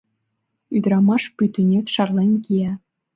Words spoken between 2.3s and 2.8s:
кия.